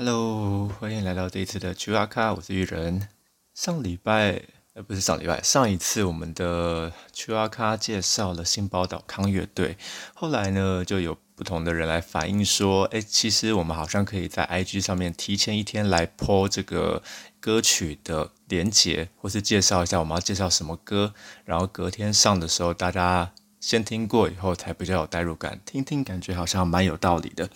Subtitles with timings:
[0.00, 3.08] Hello，欢迎来到这一次的 Q R 卡，我是玉人。
[3.52, 4.40] 上礼拜，
[4.74, 9.76] 呃，不是上礼拜，上一次我们的 Q R 卡介绍了新宝岛康乐队，
[10.14, 17.02] 后来呢，就有不同的人来反映说，哎，其实我们好像可以在 I G 上面提前一天来 po 这个
[17.40, 21.12] 歌曲的连结，或是介绍一下我们要介绍什么歌，
[21.44, 27.48] 然后隔天上的时候，大家先听过以后才比较有代入感，听听感觉好像蛮有道理的，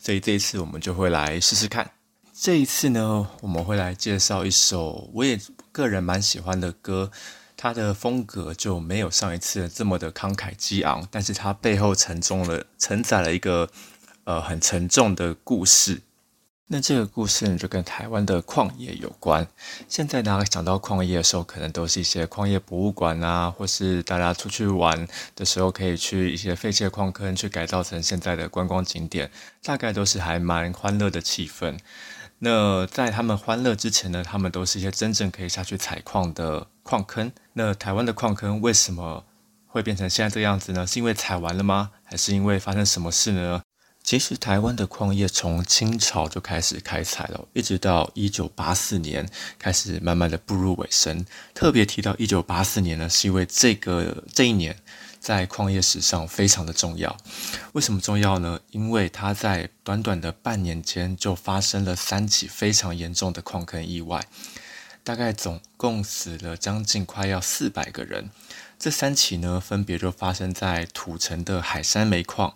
[0.00, 1.90] 所以这一次我们就会来试试看。
[2.32, 5.38] 这一次呢，我们会来介绍一首我也
[5.72, 7.10] 个人蛮喜欢的歌，
[7.56, 13.68] 它的风格就没有上一次这么的慷慨激昂，但是它背后沉重了承载了一个
[14.22, 16.02] 呃很沉重的故事。
[16.70, 19.48] 那这个故事呢，就跟台湾的矿业有关。
[19.88, 29.30] 现在大家想到矿业的时候，可能都是一些矿业博物馆啊，或是大家出去玩的时候可以去一些废弃矿坑去改造成现在的观光景点，
[29.62, 31.78] 大概都是还蛮欢乐的气氛。
[32.40, 37.32] 那在他们欢乐之前呢，他们都是一些真正可以下去采矿的矿坑。
[37.54, 39.24] 那台湾的矿坑为什么
[39.66, 40.86] 会变成现在这样子呢？
[40.86, 41.92] 是因为采完了吗？
[42.04, 43.62] 还是因为发生什么事呢？
[44.08, 49.28] 其实台湾的矿业从清朝就开始开采了，一直到一九八四年
[49.58, 51.26] 开始慢慢的步入尾声。
[51.52, 54.74] 特别提到一九八四年呢，是因为这个这一年
[55.20, 57.14] 在矿业史上非常的重要。
[57.72, 58.58] 为什么重要呢？
[58.70, 64.26] 因为它在短短的半年间就发生了三起非常严重的矿坑意外，
[65.04, 68.30] 大概总共死了将近快要四百个人。
[68.78, 72.54] 这三起呢，分别就发生在土城的海山煤矿。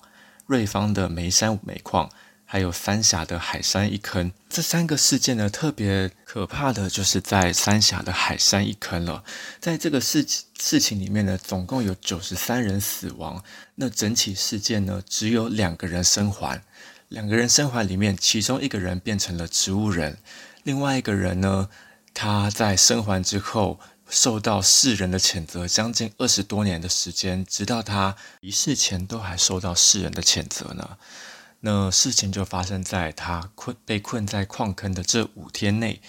[0.52, 2.10] 瑞芳的眉山煤矿，
[2.44, 9.24] 还有三峡的海山一坑，这三个事件呢，特别可怕的就是在三峡的海山一坑了。
[9.58, 10.22] 在这个事
[10.60, 13.42] 事情里面呢，总共有九十三人死亡。
[13.76, 16.62] 那整起事件呢，只有两个人生还。
[17.08, 20.18] 两个人生还里面，其中一个人变成了植物人，
[20.64, 21.70] 另外一个人呢，
[22.12, 23.80] 他在生还之后。
[24.12, 30.98] 受到世人的谴责，将近二十多年的时间，直到他离世前都还受到世人的谴责呢。
[31.60, 36.02] 那事情就发生在他困被困在矿坑的这五天内，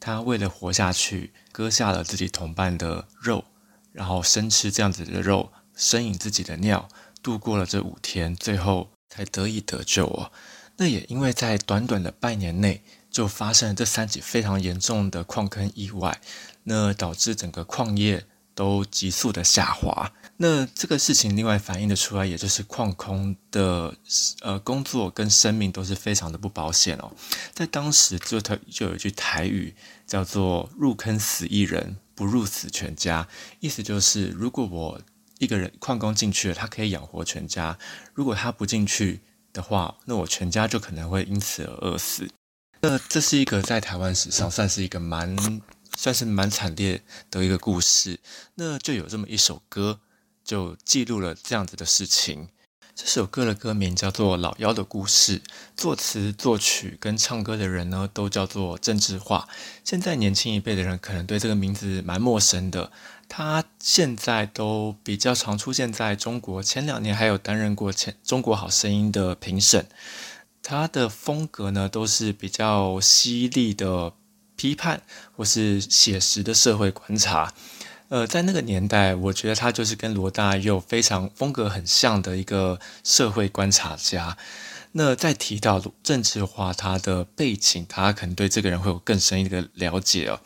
[0.00, 3.44] 他为了活下去，割下了自己同伴的肉，
[3.92, 6.88] 然后生吃这样子的肉，生饮自己的尿，
[7.22, 10.32] 度过了这五天，最后才得以得救哦。
[10.78, 12.82] 那也因为在短短的半年内，
[13.14, 16.20] 就发生了这三起非常严重的矿坑意外。
[16.64, 20.10] 那导致整个矿业都急速的下滑。
[20.38, 23.94] 那这个事情另外反映的出来，也就是矿工的
[24.40, 27.12] 呃工作跟生命都是非常的不保险哦。
[27.52, 29.74] 在当时就他就有一句台语
[30.06, 33.28] 叫做“入坑死一人，不入死全家”，
[33.60, 35.00] 意思就是如果我
[35.38, 37.76] 一个人矿工进去了，他可以养活全家；
[38.14, 39.20] 如果他不进去
[39.52, 42.26] 的话，那我全家就可能会因此而饿死。
[42.86, 45.34] 那这是一个在台湾史上算是一个蛮。
[45.96, 47.00] 算是蛮惨烈
[47.30, 48.18] 的一个故事，
[48.56, 50.00] 那就有这么一首歌，
[50.44, 52.48] 就记录了这样子的事情。
[52.96, 55.38] 这首歌的歌名叫做《老妖的故事》，
[55.76, 59.48] 作词、作曲跟唱歌的人呢，都叫做郑智化。
[59.84, 62.90] 现在年轻一辈的人可能对这个名字蛮陌生的，
[63.28, 69.86] 他现在都比较常出现在中国，前两年还有担任过《前中国好声音》的评审。
[70.64, 74.14] 他的风格呢，都是比较犀利的。
[74.56, 75.02] 批判
[75.36, 77.52] 或是写实的社会观察，
[78.08, 84.38] 呃，在那个年代，我觉得他就是跟罗大佑非常风格很像的一个社会观察家。
[84.92, 90.38] 那在提到政治化他的背景，他可能对这个人会有更深一个了解哦。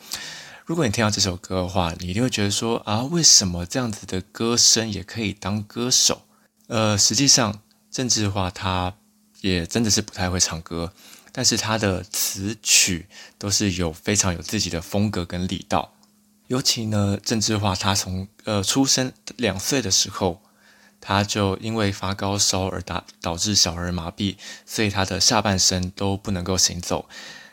[0.65, 6.23] 如果你听到这首歌的话，你一定会觉得说啊，为什么这样子的歌声也可以当歌手？
[6.65, 7.61] 呃，实际上，
[7.91, 8.95] 政治化他
[9.41, 10.93] 也真的是不太会唱歌。
[11.31, 13.07] 但是他的词曲
[13.37, 15.93] 都是有非常有自己的风格跟力道，
[16.47, 20.41] 尤其呢，郑智化他从呃出生两岁的时候，
[20.99, 27.07] 他就因为发高烧而导导致小儿麻痹，所以他的下半身都不能够行走。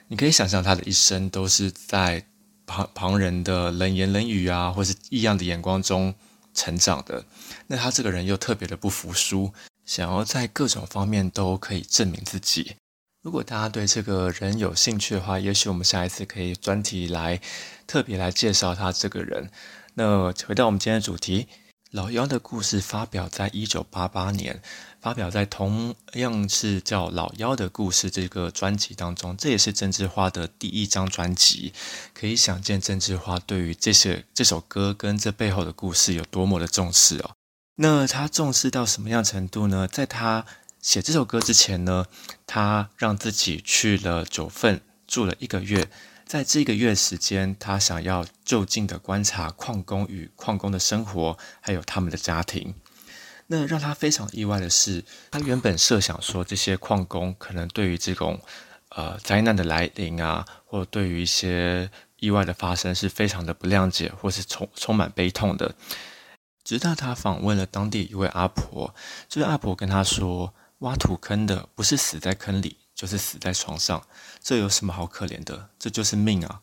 [0.08, 2.24] 你可以想象他的一生都是在
[2.64, 6.14] 旁旁人的冷言冷语啊，或是异样的眼光中
[6.54, 7.24] 成长的。
[7.66, 9.52] 那他这个人又特别的不服输，
[9.86, 12.74] 想要在各种方面都可以证明自己。
[13.22, 17.40] 如果大家对这个人有兴趣的话，也许我们下一次可以专题来
[17.86, 19.50] 特别来介绍他这个人。
[19.94, 21.46] 那回到我们今天的主题，
[21.90, 24.60] 老妖的故事发表在一九八八年，
[25.00, 31.72] 发表在同样是叫《老妖的故事》这个专辑当中，这也是郑智化的第一张专辑。
[32.12, 37.35] 可以想见郑智化对于这些这首歌跟这背后的故事有多么的重视哦。
[37.76, 39.86] 那他重视到什么样程度呢？
[39.86, 40.46] 在他
[40.80, 42.06] 写这首歌之前呢，
[42.46, 45.88] 他让自己去了九份住了一个月，
[46.24, 52.74] 在这个月时间，他想要就近的观察矿工与矿工的生活，还有他们的家庭。
[53.48, 58.40] 那让他非常意外的是，他原本设想说这些矿工可能对于这种
[58.88, 61.90] 呃灾难的来临啊，或对于一些
[62.20, 65.74] 意外的发生是非常的不谅解，或是充充满悲痛的。
[66.66, 68.92] 直到他访问了当地一位阿婆，
[69.28, 70.52] 这位阿婆跟他说。
[70.80, 74.06] 挖土坑的不是死在坑里，就是死在床上，
[74.42, 75.70] 这有什么好可怜的？
[75.78, 76.60] 这就是命啊！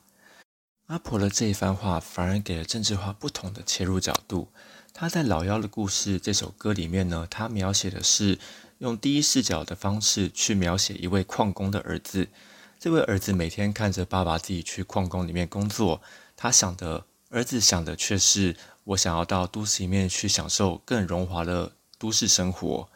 [0.85, 4.49] 阿婆的这一番话反而给了郑智化不同的切入角度。
[4.93, 8.37] 他在《老妖的故事》这首歌里面呢，他描写的是
[8.77, 12.27] 用第一视角的方式去描写一位矿工的儿子。
[12.79, 16.03] 这位儿子每天看着爸爸自己去矿工里面工作，
[16.37, 18.55] 他想的儿子想的却是
[18.85, 22.89] 我想要到都市里面去享受更荣华的都市生活。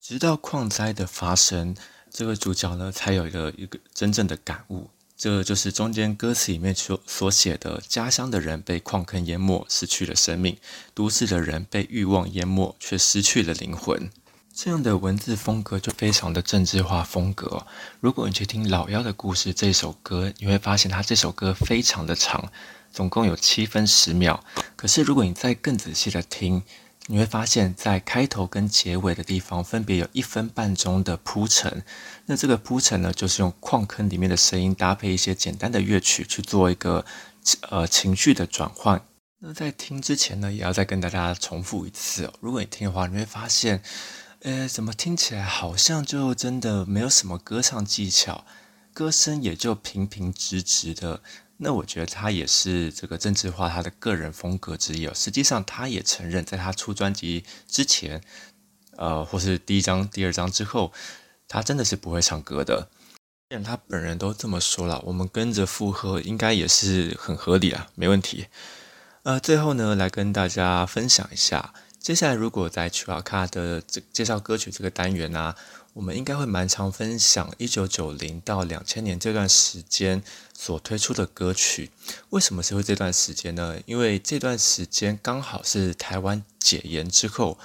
[0.00, 1.74] 直到矿灾的发生，
[2.10, 4.90] 这个主角呢才有了一个真正的感悟。
[5.16, 10.56] 这就是中间歌词里面所所写的：家乡的人被矿坑淹没，失去了生命；
[10.92, 14.10] 都市的人被欲望淹没，却失去了灵魂。
[14.54, 17.66] 这样的文字风格就非常的政治化风格。
[17.98, 22.52] 如果你去听《老妖的故事》这首歌，你会发现它这首歌非常的长，
[22.92, 24.44] 总共有七分十秒。
[24.76, 26.62] 可是如果你再更仔细的听，
[27.08, 31.82] 你会发现在开头跟结尾的地方，分别有一分半钟的铺陈。
[32.26, 37.04] 那这个铺陈呢，就是用矿坑里面的声音搭配一些简单的乐曲去做一个
[37.70, 39.04] 呃情绪的转换。
[39.40, 42.32] 那在听之前呢，也要再跟大家重复一次哦。
[42.38, 43.82] 如果你听的话，你会发现，
[44.44, 48.44] 呃，怎么听起来好像就真的没有什么歌唱技巧，
[48.92, 51.22] 歌声也就平平直直的。
[51.56, 55.12] 那我觉得他也是这个郑智化他的个人风格之一哦。
[55.14, 58.22] 实际上，他也承认，在他出专辑之前，
[58.98, 60.92] 呃，或是第一张、第二张之后，
[61.48, 62.90] 他真的是不会唱歌的。
[63.48, 68.48] 既然他本人都这么说了，我们跟着附和，应该也是很合理啊，没问题。
[69.22, 71.72] 呃，最后呢，来跟大家分享一下，
[72.04, 75.54] 接下来如果在曲瓦卡的这介绍歌曲这个单元呢。
[75.94, 80.20] 我们应该会蛮常分享一九九零到两千年这段时间
[80.52, 81.92] 所推出的歌曲。
[82.30, 83.78] 为什么是会这段时间呢？
[83.86, 87.56] 因为这段时间刚好是台湾解严之后，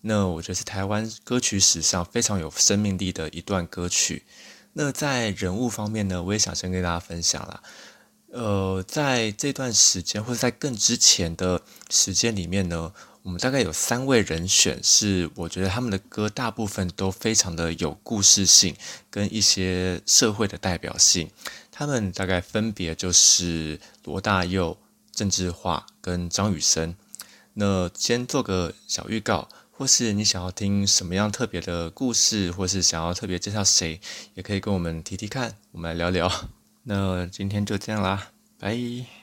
[0.00, 4.24] 那我觉得是台湾歌曲史上非常有生命力的一段歌曲。
[4.72, 7.62] 那在人物方面呢，我也想先跟大家分享了。
[8.32, 12.92] 呃，在这段时间或者在更之前的时间里面呢。
[13.22, 18.74] 我们大概有三位人选，是我觉得他们的歌大部分都非常的有故事性，
[19.10, 21.30] 跟一些社会的代表性。
[21.70, 24.78] 他们大概分别就是罗大佑、
[25.12, 26.96] 郑智化跟张雨生。
[27.54, 34.00] 那先做个小预告，或是你想要听什么样特别的故事，或是想要特别介绍谁，
[34.34, 36.48] 也可以跟我们提提看，我们来聊聊。
[36.84, 39.17] 那今天就这样啦，拜。